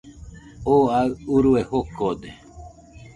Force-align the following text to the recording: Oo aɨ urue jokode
Oo 0.71 0.85
aɨ 0.99 1.07
urue 1.35 1.61
jokode 1.69 2.29